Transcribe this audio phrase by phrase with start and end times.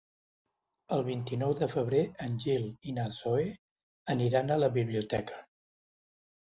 [0.95, 3.47] El vint-i-nou de febrer en Gil i na Zoè
[4.17, 5.43] aniran a la biblioteca.